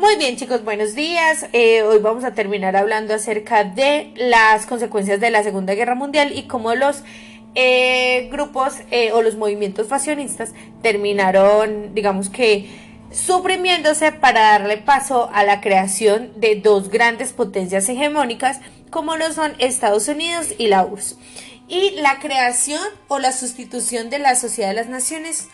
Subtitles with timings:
[0.00, 1.44] Muy bien chicos, buenos días.
[1.52, 6.32] Eh, hoy vamos a terminar hablando acerca de las consecuencias de la Segunda Guerra Mundial
[6.34, 7.02] y cómo los
[7.54, 12.70] eh, grupos eh, o los movimientos fascistas terminaron, digamos que,
[13.12, 19.52] suprimiéndose para darle paso a la creación de dos grandes potencias hegemónicas como lo son
[19.58, 21.18] Estados Unidos y la URSS
[21.70, 25.48] y la creación o la sustitución de la Sociedad de las Naciones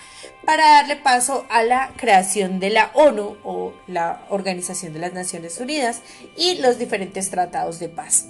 [0.47, 5.61] para darle paso a la creación de la ONU o la Organización de las Naciones
[5.61, 6.01] Unidas
[6.37, 8.25] y los diferentes tratados de paz.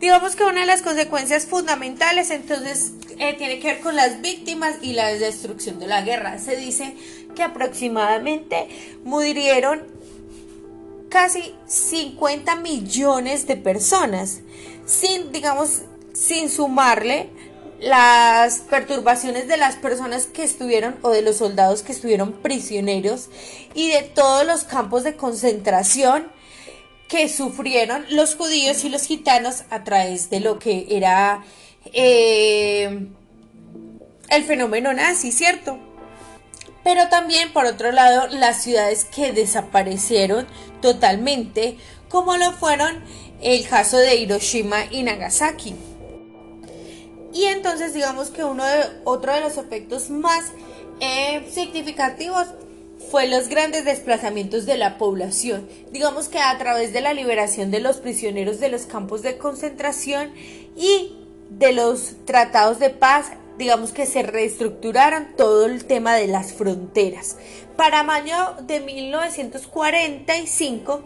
[0.00, 4.76] Digamos que una de las consecuencias fundamentales entonces eh, tiene que ver con las víctimas
[4.82, 6.38] y la destrucción de la guerra.
[6.38, 6.94] Se dice
[7.34, 8.68] que aproximadamente
[9.04, 9.86] murieron
[11.08, 14.40] casi 50 millones de personas,
[14.86, 15.82] sin, digamos,
[16.20, 17.30] sin sumarle
[17.80, 23.30] las perturbaciones de las personas que estuvieron o de los soldados que estuvieron prisioneros
[23.72, 26.30] y de todos los campos de concentración
[27.08, 31.42] que sufrieron los judíos y los gitanos a través de lo que era
[31.94, 33.08] eh,
[34.28, 35.78] el fenómeno nazi, ¿cierto?
[36.84, 40.46] Pero también, por otro lado, las ciudades que desaparecieron
[40.82, 41.78] totalmente,
[42.10, 43.02] como lo fueron
[43.40, 45.89] el caso de Hiroshima y Nagasaki.
[47.32, 50.52] Y entonces digamos que uno de, otro de los efectos más
[51.00, 52.48] eh, significativos
[53.10, 55.66] fue los grandes desplazamientos de la población.
[55.90, 60.32] Digamos que a través de la liberación de los prisioneros de los campos de concentración
[60.76, 61.16] y
[61.50, 67.36] de los tratados de paz, digamos que se reestructuraron todo el tema de las fronteras.
[67.76, 71.02] Para mayo de 1945,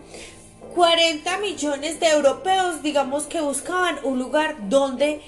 [0.74, 5.20] 40 millones de europeos, digamos que buscaban un lugar donde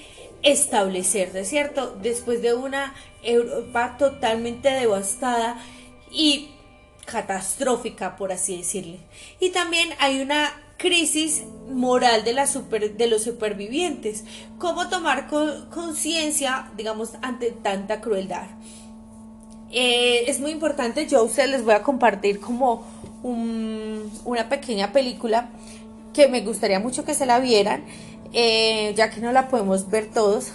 [0.43, 1.97] establecerse, ¿cierto?
[2.01, 2.93] Después de una
[3.23, 5.57] Europa totalmente devastada
[6.11, 6.49] y
[7.05, 8.99] catastrófica, por así decirle.
[9.39, 14.23] Y también hay una crisis moral de, la de los supervivientes.
[14.57, 18.47] ¿Cómo tomar conciencia, digamos, ante tanta crueldad?
[19.71, 22.85] Eh, es muy importante, yo a ustedes les voy a compartir como
[23.23, 25.49] una pequeña película
[26.13, 27.83] que me gustaría mucho que se la vieran
[28.33, 30.51] eh, ya que no la podemos ver todos,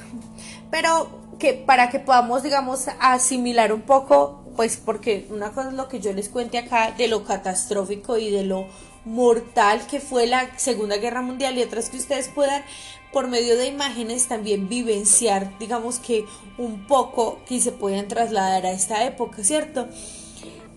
[0.71, 5.89] pero que para que podamos, digamos, asimilar un poco, pues porque una cosa es lo
[5.89, 8.67] que yo les cuente acá de lo catastrófico y de lo
[9.05, 12.63] mortal que fue la Segunda Guerra Mundial y otras que ustedes puedan
[13.13, 16.25] por medio de imágenes también vivenciar, digamos que
[16.57, 19.89] un poco que se puedan trasladar a esta época, ¿cierto?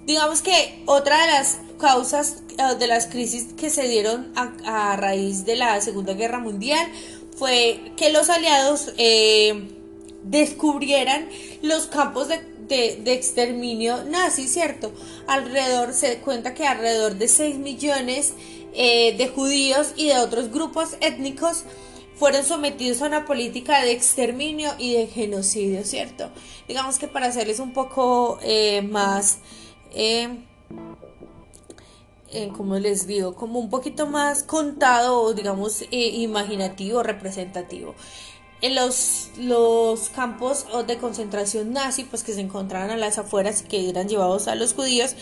[0.06, 5.46] Digamos que otra de las causas eh, de las crisis que se dieron a, raíz
[5.46, 6.88] de la Segunda Guerra Mundial
[7.38, 9.68] fue que los aliados eh,
[10.24, 11.28] descubrieran
[11.62, 14.92] los campos de, exterminio nazi, ¿cierto?
[15.28, 18.34] Alrededor, se cuenta que alrededor de 6 millones
[18.74, 21.64] eh, de judíos y de otros grupos étnicos
[22.16, 26.32] fueron sometidos a una política de exterminio y de genocidio, ¿cierto?
[26.68, 28.40] Digamos que para hacerles un poco
[28.90, 29.40] más
[29.96, 30.44] eh,
[32.32, 37.96] eh, como les digo, como un poquito más contado o digamos eh, imaginativo, representativo.
[38.62, 43.68] En los, los campos de concentración nazi, pues que se encontraban a las afueras y
[43.68, 45.16] que eran llevados a los judíos,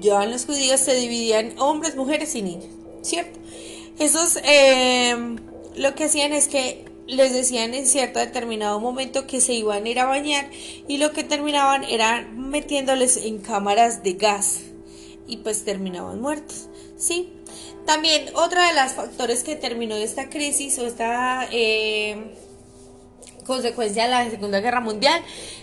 [0.00, 2.70] llevaban los judíos, se dividían hombres, mujeres y niños,
[3.02, 3.38] ¿cierto?
[3.98, 4.38] Esos
[5.76, 9.88] lo que hacían es que les decían en cierto determinado momento que se iban a
[9.88, 10.50] ir a bañar
[10.86, 14.60] y lo que terminaban era metiéndoles en cámaras de gas
[15.26, 17.32] y pues terminaban muertos, ¿sí?
[17.86, 22.34] También otra de las factores que terminó esta crisis o esta eh,
[23.48, 25.20] consecuencia de la Segunda Guerra Mundial,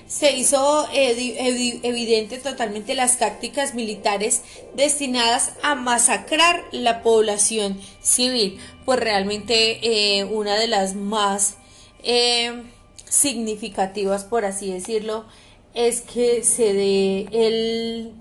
[0.08, 4.42] se hizo evidente totalmente las tácticas militares
[4.74, 9.80] destinadas a masacrar la población civil, pues realmente
[10.18, 11.56] eh, una de las más
[12.04, 12.64] eh,
[13.08, 15.26] significativas, por así decirlo,
[15.74, 18.14] es que se dé el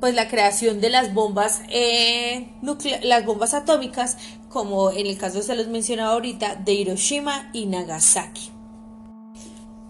[0.00, 2.48] pues la creación de las bombas eh,
[3.02, 4.18] las bombas atómicas
[4.50, 8.55] como en el caso se los mencionaba ahorita de Hiroshima y Nagasaki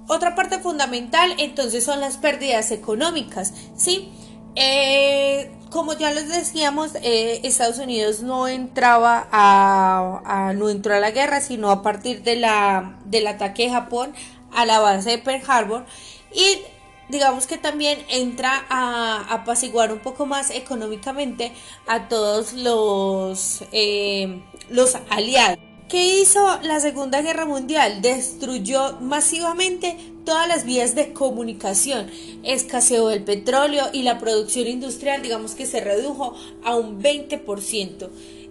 [0.08, 4.12] otra parte fundamental entonces son las pérdidas económicas, ¿sí?
[4.54, 11.10] Eh, como ya les decíamos, eh, Estados Unidos no entraba a, no entró a la
[11.10, 14.14] guerra, sino a partir de la, del ataque de Japón
[14.52, 15.84] a la base de Pearl Harbor
[16.32, 16.60] y
[17.08, 21.52] digamos que también entra a apaciguar un poco más económicamente
[21.86, 25.58] a todos los, eh, los aliados.
[25.88, 28.02] ¿Qué hizo la Segunda Guerra Mundial?
[28.02, 32.10] Destruyó masivamente todas las vías de comunicación,
[32.42, 36.34] escaseó el petróleo y la producción industrial, digamos que se redujo
[36.64, 38.08] a un 20%.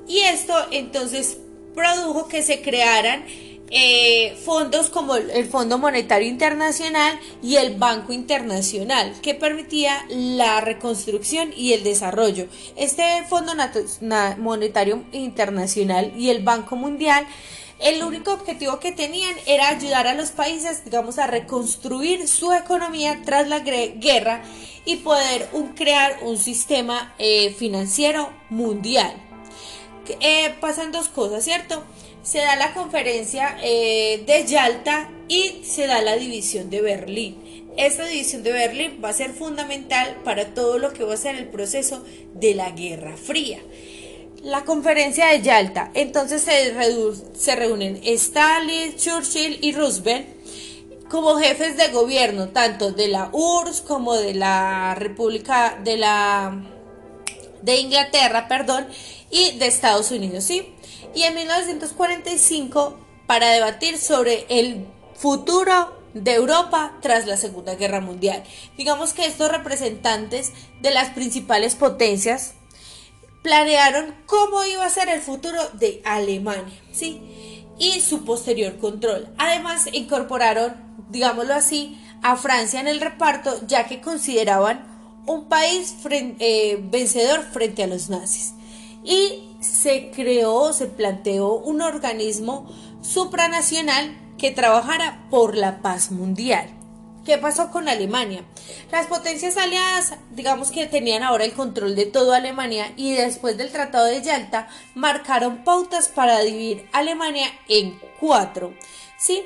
[0.07, 1.39] Y esto entonces
[1.73, 3.25] produjo que se crearan
[3.71, 11.51] eh, fondos como el Fondo Monetario Internacional y el Banco Internacional, que permitía la reconstrucción
[11.55, 12.47] y el desarrollo.
[12.75, 13.53] Este Fondo
[14.37, 17.25] Monetario Internacional y el Banco Mundial
[17.79, 23.21] el único objetivo que tenían era ayudar a los países, digamos, a reconstruir su economía
[23.25, 24.43] tras la guerra
[24.85, 29.13] y poder crear un sistema eh, financiero mundial.
[30.21, 31.83] Eh, pasan dos cosas, ¿cierto?
[32.25, 37.37] Se da la conferencia eh, de Yalta y se da la división de Berlín.
[37.77, 41.35] Esta división de Berlín va a ser fundamental para todo lo que va a ser
[41.35, 43.59] el proceso de la Guerra Fría.
[44.41, 46.73] La conferencia de Yalta, entonces se,
[47.35, 50.27] se reúnen Stalin, Churchill y Roosevelt
[51.09, 56.63] como jefes de gobierno, tanto de la URSS como de la República de la
[57.61, 58.87] de Inglaterra, perdón,
[59.31, 60.74] y de Estados Unidos, ¿sí?
[61.13, 62.97] Y en 1945
[63.27, 64.85] para debatir sobre el
[65.15, 68.43] futuro de Europa tras la Segunda Guerra Mundial.
[68.77, 72.53] Digamos que estos representantes de las principales potencias
[73.43, 77.21] planearon cómo iba a ser el futuro de Alemania, ¿sí?
[77.77, 79.27] Y su posterior control.
[79.37, 80.73] Además, incorporaron,
[81.09, 84.95] digámoslo así, a Francia en el reparto, ya que consideraban
[85.27, 88.53] un país eh, vencedor frente a los nazis.
[89.03, 92.71] Y se creó, se planteó un organismo
[93.01, 96.69] supranacional que trabajara por la paz mundial.
[97.25, 98.45] ¿Qué pasó con Alemania?
[98.91, 103.71] Las potencias aliadas, digamos que tenían ahora el control de toda Alemania y después del
[103.71, 108.75] Tratado de Yalta marcaron pautas para dividir Alemania en cuatro,
[109.17, 109.43] ¿sí?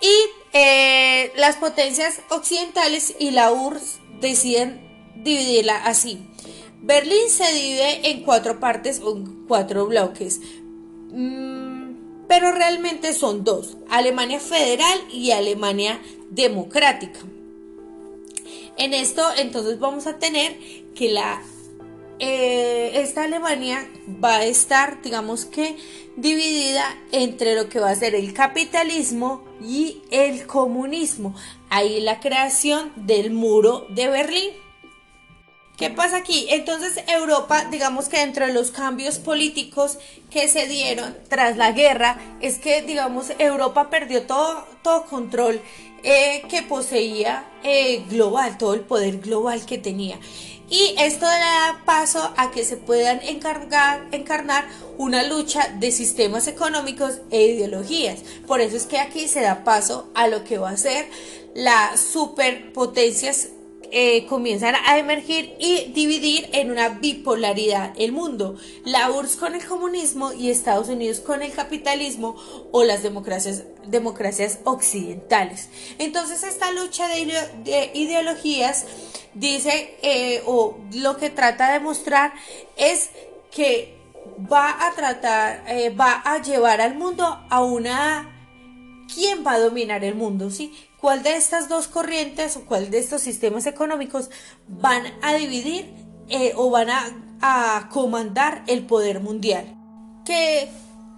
[0.00, 0.14] Y
[0.54, 4.80] eh, las potencias occidentales y la URSS deciden
[5.16, 6.26] dividirla así.
[6.86, 10.40] Berlín se divide en cuatro partes o cuatro bloques,
[11.10, 15.98] mm, pero realmente son dos, Alemania federal y Alemania
[16.28, 17.20] democrática.
[18.76, 20.58] En esto entonces vamos a tener
[20.94, 21.40] que la
[22.18, 23.88] eh, esta Alemania
[24.22, 25.76] va a estar, digamos que,
[26.16, 31.34] dividida entre lo que va a ser el capitalismo y el comunismo.
[31.70, 34.63] Ahí la creación del muro de Berlín.
[35.76, 36.46] ¿Qué pasa aquí?
[36.50, 39.98] Entonces Europa, digamos que dentro de los cambios políticos
[40.30, 45.60] que se dieron tras la guerra, es que, digamos, Europa perdió todo, todo control
[46.04, 50.16] eh, que poseía eh, global, todo el poder global que tenía.
[50.70, 54.66] Y esto da paso a que se puedan encargar, encarnar
[54.96, 58.20] una lucha de sistemas económicos e ideologías.
[58.46, 61.06] Por eso es que aquí se da paso a lo que va a ser
[61.54, 63.48] las superpotencias
[63.96, 69.64] eh, comienzan a emergir y dividir en una bipolaridad el mundo, la URSS con el
[69.64, 72.34] comunismo y Estados Unidos con el capitalismo
[72.72, 75.68] o las democracias, democracias occidentales.
[76.00, 78.84] Entonces esta lucha de, ideologías
[79.34, 82.32] dice eh, o lo que trata de mostrar
[82.76, 83.10] es
[83.52, 83.94] que
[84.52, 88.34] va a tratar, eh, va a llevar al mundo a una
[89.14, 90.72] quién va a dominar el mundo, ¿sí?
[91.04, 94.30] ¿Cuál de estas dos corrientes o cuál de estos sistemas económicos
[94.66, 95.92] van a dividir
[96.30, 99.66] eh, o van a, comandar el poder mundial?
[100.24, 100.70] Que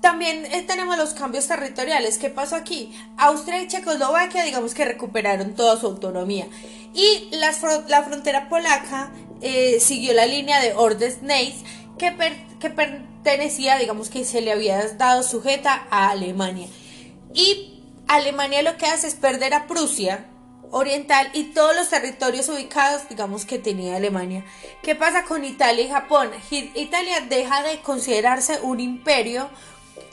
[0.02, 2.18] también eh, tenemos los cambios territoriales.
[2.18, 2.98] ¿Qué pasó aquí?
[3.16, 6.48] Austria y Checoslovaquia, digamos que recuperaron toda su autonomía.
[6.92, 11.62] Y la, frontera polaca eh, siguió la línea de Ordesneis,
[11.96, 12.12] que,
[12.58, 16.66] que pertenecía, digamos que se le había dado sujeta a Alemania.
[17.32, 17.75] Y
[18.08, 20.26] Alemania lo que hace es perder a Prusia
[20.70, 24.44] Oriental y todos los territorios ubicados, digamos, que tenía Alemania.
[24.82, 26.30] ¿Qué pasa con Italia y Japón?
[26.50, 29.48] Italia deja de considerarse un imperio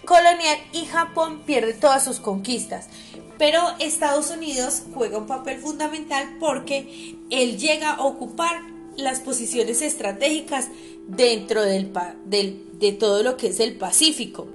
[0.05, 2.88] colonial y Japón pierde todas sus conquistas.
[3.38, 8.62] Pero Estados Unidos juega un papel fundamental porque él llega a ocupar
[8.95, 10.69] las posiciones estratégicas
[11.07, 11.91] dentro del,
[12.25, 14.47] de todo lo que es el Pacífico.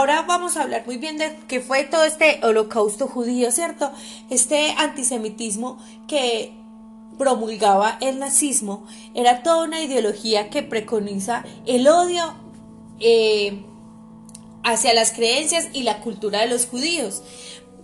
[0.00, 3.92] Ahora vamos a hablar muy bien de qué fue todo este holocausto judío, ¿cierto?
[4.30, 5.78] Este antisemitismo
[6.08, 6.54] que
[7.18, 12.34] promulgaba el nazismo era toda una ideología que preconiza el odio
[12.98, 13.62] eh,
[14.64, 17.22] hacia las creencias y la cultura de los judíos.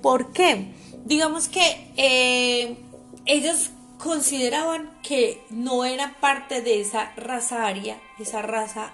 [0.00, 0.73] ¿Por qué?
[1.04, 2.78] Digamos que eh,
[3.26, 8.90] ellos consideraban que no eran parte de esa raza aria, esa raza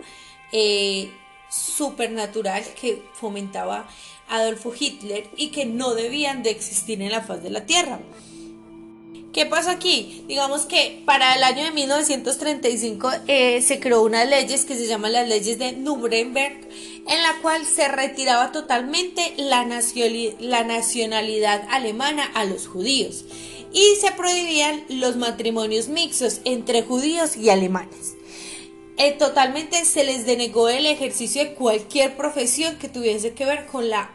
[0.51, 1.13] eh,
[1.53, 3.89] supernatural que fomentaba
[4.29, 8.01] Adolfo Hitler y que no debían de existir en la faz de la Tierra.
[9.33, 10.25] ¿Qué pasa aquí?
[10.29, 15.13] Digamos que para el año de 1935 eh, se creó unas leyes que se llaman
[15.13, 16.69] las leyes de Nuremberg,
[17.09, 19.67] en la cual se retiraba totalmente la,
[20.41, 23.25] la nacionalidad alemana a los judíos
[23.73, 28.17] y se prohibían los matrimonios mixtos entre judíos y alemanes.
[28.99, 33.89] Eh, totalmente se les denegó el ejercicio de cualquier profesión que tuviese que ver con
[33.89, 34.11] la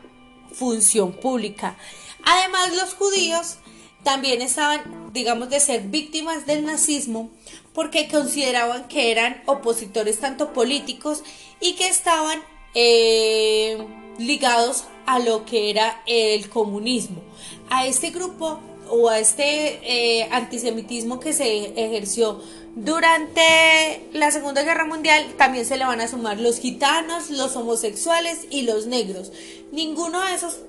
[0.54, 1.78] función pública.
[2.24, 3.58] Además, los judíos
[4.04, 7.30] también estaban, digamos, de ser víctimas del nazismo
[7.74, 11.24] porque consideraban que eran opositores tanto políticos
[11.60, 12.40] y que estaban
[12.74, 13.78] eh,
[14.18, 17.22] ligados a lo que era el comunismo.
[17.70, 22.42] A este grupo o a este eh, antisemitismo que se ejerció
[22.78, 28.46] durante la Segunda Guerra Mundial también se le van a sumar los gitanos, los homosexuales
[28.50, 29.32] y los negros.
[29.72, 30.60] Ninguno de esos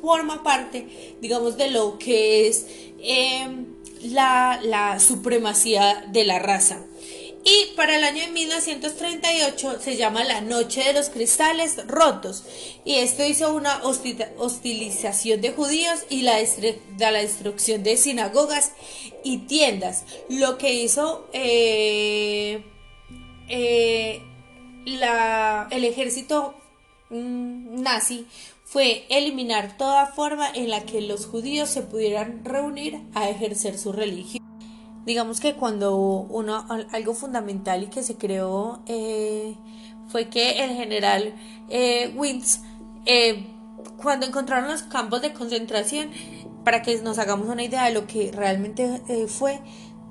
[0.00, 0.86] forma parte,
[1.20, 2.66] digamos, de lo que es
[3.00, 3.66] em,
[4.02, 6.80] la, la supremacía de la raza.
[7.50, 12.44] Y para el año de 1938 se llama la Noche de los Cristales Rotos.
[12.84, 13.80] Y esto hizo una
[14.36, 18.72] hostilización de judíos y la, destrucción de sinagogas
[19.24, 20.04] y tiendas.
[20.28, 22.62] Lo que hizo eh,
[23.48, 24.20] eh,
[24.84, 26.54] el ejército
[27.08, 28.26] mm, nazi
[28.62, 33.92] fue eliminar toda forma en la que los judíos se pudieran reunir a ejercer su
[33.92, 34.47] religión.
[35.08, 39.56] Digamos que cuando uno, algo fundamental y que se creó eh,
[40.08, 41.32] fue que el general
[41.70, 42.14] eh,
[43.06, 43.46] eh,
[43.96, 46.10] cuando encontraron los campos de concentración,
[46.62, 49.62] para que nos hagamos una idea de lo que realmente fue,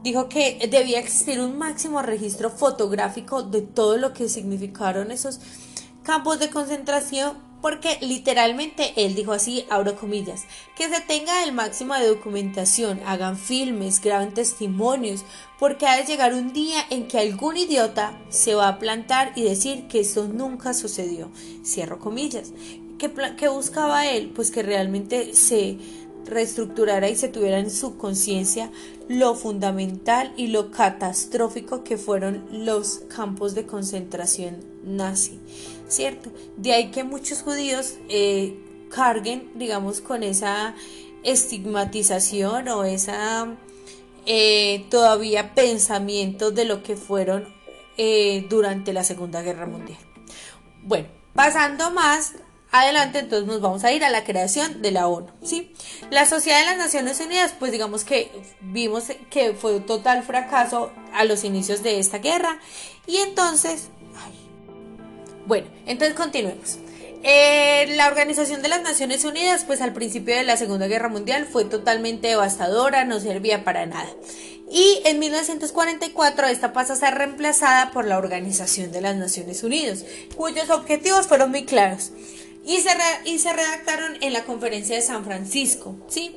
[0.01, 5.39] dijo que debía existir un máximo registro fotográfico de todo lo que significaron esos
[6.01, 10.45] campos de concentración porque literalmente él dijo así, abro comillas,
[10.75, 15.25] que se tenga el máximo de documentación, hagan filmes, graben testimonios,
[15.59, 19.43] porque ha de llegar un día en que algún idiota se va a plantar y
[19.43, 21.31] decir que eso nunca sucedió,
[21.63, 22.53] cierro comillas.
[22.99, 24.31] ¿Qué, qué buscaba él?
[24.35, 25.77] Pues que realmente se
[26.25, 28.71] reestructurara y se tuviera en su conciencia
[29.07, 35.39] lo fundamental y lo catastrófico que fueron los campos de concentración nazi.
[35.87, 36.31] ¿cierto?
[36.57, 38.57] De ahí que muchos judíos eh,
[38.89, 40.75] carguen, digamos, con esa
[41.23, 43.55] estigmatización o esa
[44.25, 47.47] eh, todavía pensamiento de lo que fueron
[47.97, 49.99] eh, durante la Segunda Guerra Mundial.
[50.83, 52.33] Bueno, pasando más
[52.81, 55.73] adelante, entonces nos vamos a ir a la creación de la ONU, ¿sí?
[56.09, 58.31] La Sociedad de las Naciones Unidas, pues digamos que
[58.61, 62.59] vimos que fue un total fracaso a los inicios de esta guerra
[63.05, 63.89] y entonces
[65.47, 66.77] bueno, entonces continuemos.
[67.23, 71.47] Eh, la Organización de las Naciones Unidas, pues al principio de la Segunda Guerra Mundial
[71.49, 74.09] fue totalmente devastadora, no servía para nada.
[74.69, 80.03] Y en 1944 esta pasa a ser reemplazada por la Organización de las Naciones Unidas,
[80.35, 82.11] cuyos objetivos fueron muy claros
[82.67, 82.81] y
[83.39, 85.95] se, redactaron en la Conferencia de San Francisco.
[86.07, 86.35] ¿sí?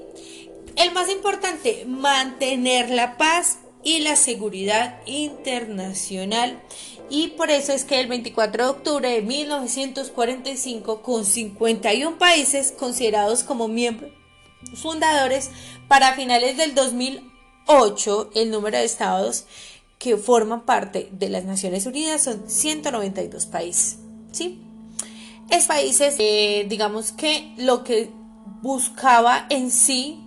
[0.76, 6.62] El más importante, mantener la paz y la seguridad internacional
[7.08, 13.42] y por eso es que el 24 de octubre de 1945, con 51 países considerados
[13.42, 14.12] como miembros
[14.74, 15.50] fundadores,
[15.88, 19.46] para finales del 2008 el número de estados
[19.98, 23.98] que forman parte de las Naciones Unidas son 192 países.
[24.30, 24.60] ¿sí?
[25.50, 28.12] Es países, eh, digamos que lo que
[28.62, 30.20] buscaba en sí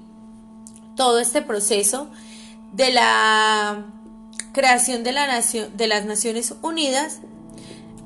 [0.96, 2.10] todo este proceso
[2.74, 3.86] de la
[4.52, 7.20] creación de, la nación, de las Naciones Unidas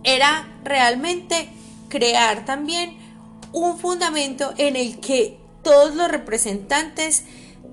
[0.03, 1.49] era realmente
[1.89, 2.97] crear también
[3.51, 7.25] un fundamento en el que todos los representantes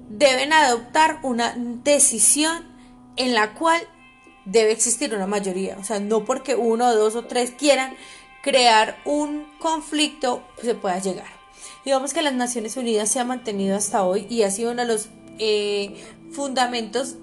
[0.08, 2.64] deben adoptar una decisión
[3.16, 3.80] en la cual
[4.44, 5.76] debe existir una mayoría.
[5.78, 7.94] O sea, no porque uno, dos o tres quieran
[8.44, 11.26] crear un conflicto se pueda llegar.
[11.84, 14.88] Digamos que las Naciones Unidas se ha mantenido hasta hoy y ha sido uno de
[14.88, 15.08] los
[15.38, 15.94] eh,
[16.30, 17.16] fundamentos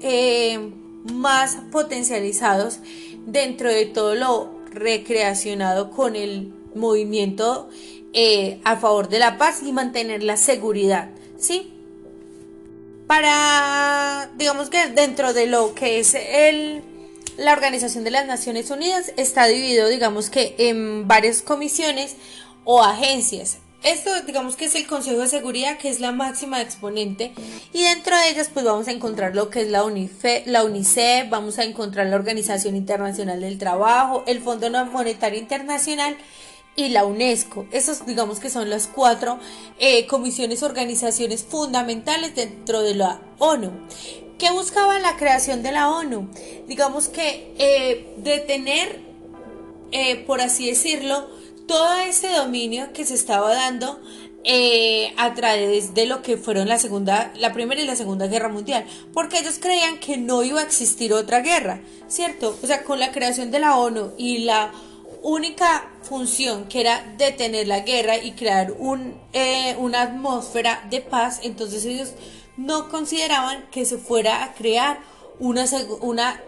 [0.00, 0.70] eh,
[1.12, 2.80] más potencializados
[3.24, 7.68] dentro de todo lo recreacionado con el movimiento
[8.12, 11.72] eh, a favor de la paz y mantener la seguridad, ¿sí?
[13.06, 16.82] Para, digamos que dentro de lo que es el,
[17.38, 22.16] la Organización de las Naciones Unidas está dividido, digamos que en varias comisiones
[22.64, 23.58] o agencias.
[23.84, 27.32] esto digamos que es el Consejo de Seguridad, que es la máxima exponente,
[27.72, 29.84] y dentro de ellas pues vamos a encontrar lo que es la,
[30.46, 36.16] la UNICEF, vamos a encontrar la Organización Internacional del Trabajo, el Fondo Monetario Internacional
[36.74, 37.66] y la UNESCO.
[37.70, 39.38] Esos digamos que son las cuatro
[39.78, 43.70] eh, comisiones, organizaciones fundamentales dentro de la ONU.
[44.38, 46.28] ¿Qué buscaba la creación de la ONU?
[46.68, 49.00] Digamos que eh, detener,
[49.90, 51.28] eh, por así decirlo,
[51.66, 54.00] todo este dominio que se estaba dando
[54.44, 58.48] eh, a través de lo que fueron la segunda, la primera y la segunda guerra
[58.48, 62.56] mundial, porque ellos creían que no iba a existir otra guerra, ¿cierto?
[62.62, 64.70] O sea, con la creación de la ONU y la
[65.20, 69.14] única función que era detener la guerra y crear un,
[69.78, 72.12] una atmósfera de paz, entonces ellos
[72.58, 75.00] no consideraban que se fuera a crear
[75.38, 75.64] una,
[76.00, 76.42] una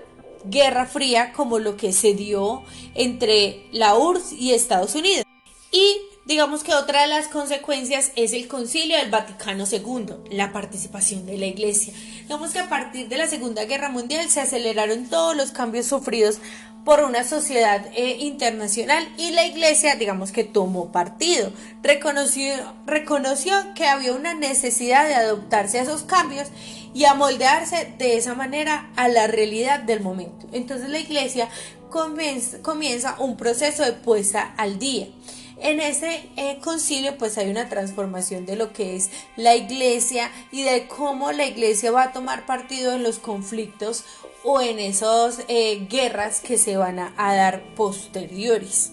[0.44, 2.62] Guerra Fría como lo que se dio
[2.94, 5.24] entre la URSS y Estados Unidos.
[5.70, 11.26] Y digamos que otra de las consecuencias es el concilio del Vaticano II, la participación
[11.26, 11.94] de la Iglesia.
[12.22, 16.38] Digamos que a partir de la Segunda Guerra Mundial se aceleraron todos los cambios sufridos
[16.84, 22.54] por una sociedad eh, internacional y la iglesia, digamos que tomó partido, reconoció,
[22.86, 26.48] reconoció que había una necesidad de adoptarse a esos cambios
[26.94, 30.46] y a moldearse de esa manera a la realidad del momento.
[30.52, 31.48] Entonces la iglesia
[31.90, 35.08] comienza, comienza un proceso de puesta al día.
[35.62, 40.62] En ese eh, concilio pues hay una transformación de lo que es la iglesia y
[40.62, 44.04] de cómo la iglesia va a tomar partido en los conflictos
[44.42, 48.92] o en esas eh, guerras que se van a, dar posteriores.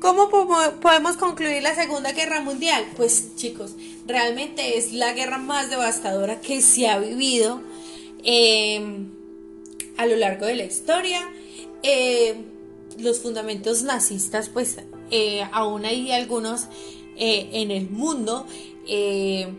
[0.00, 2.84] ¿Cómo podemos concluir la Segunda Guerra Mundial?
[2.94, 3.74] Pues chicos,
[4.06, 7.62] realmente es la guerra más devastadora que se ha vivido
[8.22, 9.10] em,
[9.96, 11.26] a lo largo de la historia.
[11.82, 12.44] Em,
[12.98, 14.76] los fundamentos nazistas, pues
[15.10, 16.66] eh, aún hay algunos
[17.16, 18.46] eh, en el mundo.
[18.86, 19.56] Em,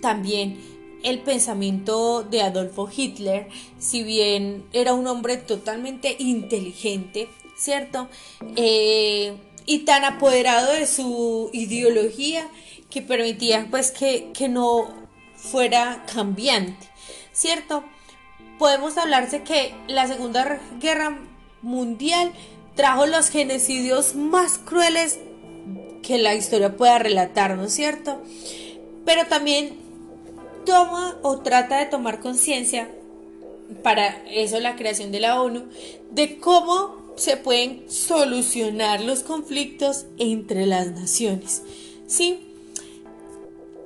[0.00, 0.58] también
[1.02, 8.08] el pensamiento de Adolfo Hitler, si bien era un hombre totalmente inteligente, ¿cierto?
[8.56, 12.48] Eh, y tan apoderado de su ideología
[12.90, 14.88] que permitía pues que, que no
[15.36, 16.88] fuera cambiante,
[17.32, 17.84] ¿cierto?
[18.58, 21.18] Podemos hablarse que la Segunda Guerra
[21.62, 22.32] Mundial
[22.74, 25.18] trajo los genocidios más crueles
[26.02, 28.20] que la historia pueda relatar, ¿no es cierto?
[29.04, 29.81] Pero también
[30.64, 32.90] toma o trata de tomar conciencia,
[33.82, 35.64] para eso la creación de la ONU,
[36.10, 41.62] de cómo se pueden solucionar los conflictos entre las naciones.
[42.06, 42.48] ¿Sí?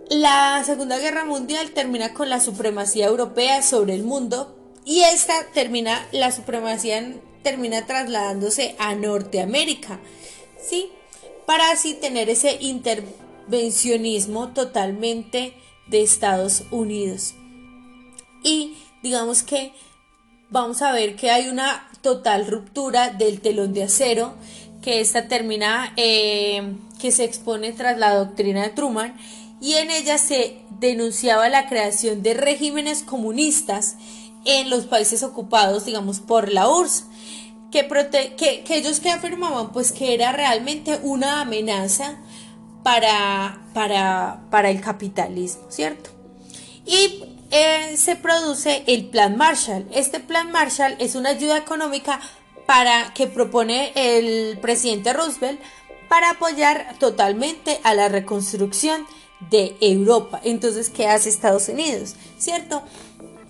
[0.08, 6.06] La Segunda Guerra Mundial termina con la supremacía europea sobre el mundo y esta termina,
[6.12, 9.98] la supremacía termina trasladándose a Norteamérica,
[10.60, 10.90] ¿sí?
[11.44, 15.54] Para así tener ese intervencionismo totalmente
[15.88, 17.34] de Estados Unidos.
[18.42, 19.72] Y digamos que
[20.50, 24.34] vamos a ver que hay una total ruptura del telón de acero,
[24.82, 29.16] que esta termina, eh, que se expone tras la doctrina de Truman,
[29.60, 33.96] y en ella se denunciaba la creación de regímenes comunistas
[34.44, 37.06] en los países ocupados, digamos, por la URSS,
[37.72, 37.88] que,
[38.36, 42.18] que, que ellos que afirmaban pues que era realmente una amenaza
[42.86, 46.10] para, para, para el capitalismo, ¿cierto?
[46.86, 49.88] Y eh, se produce el Plan Marshall.
[49.92, 52.20] Este Plan Marshall es una ayuda económica
[52.64, 55.60] para que propone el presidente Roosevelt
[56.08, 59.04] para apoyar totalmente a la reconstrucción
[59.50, 60.40] de Europa.
[60.44, 62.14] Entonces, ¿qué hace Estados Unidos?
[62.38, 62.84] ¿Cierto?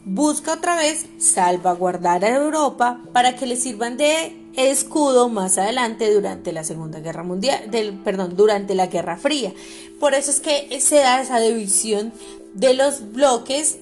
[0.07, 6.53] Busca otra vez salvaguardar a Europa para que le sirvan de escudo más adelante durante
[6.53, 9.53] la Segunda Guerra Mundial, del, perdón, durante la Guerra Fría.
[10.01, 12.12] Por eso es que se da esa división
[12.55, 13.79] de los bloques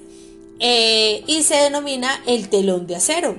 [0.61, 3.37] eh, y se denomina el telón de acero.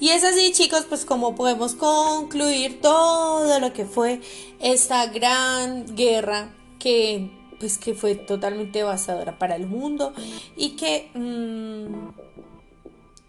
[0.00, 4.20] Y es así chicos, pues como podemos concluir todo lo que fue
[4.60, 10.12] esta gran guerra que pues que fue totalmente devastadora para el mundo
[10.56, 12.17] y que mm,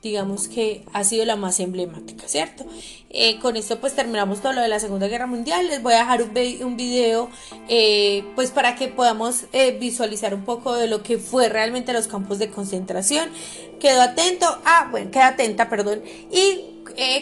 [0.02, 2.66] digamos que ha sido la más emblemática, ¿cierto?
[3.10, 5.68] Eh, con esto pues terminamos todo lo de la Segunda Guerra Mundial.
[5.68, 7.30] Les voy a dejar un, video
[7.68, 12.08] eh, pues para que podamos eh, visualizar un poco de lo que fue realmente los
[12.08, 13.30] campos de concentración.
[13.80, 16.02] Quedo atento, ah, bueno, queda atenta, perdón.
[16.32, 16.66] Y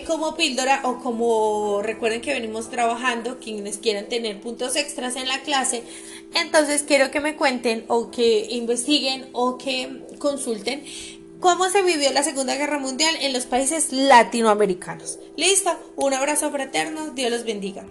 [0.08, 5.42] como píldora o como recuerden que venimos trabajando, quienes quieran tener puntos extras en la
[5.42, 5.84] clase,
[6.34, 10.84] entonces quiero que me cuenten o que investiguen o que consulten
[11.40, 15.20] cómo se vivió la Segunda Guerra Mundial en los países latinoamericanos.
[15.36, 17.86] Listo, un abrazo fraterno, Dios los bendiga.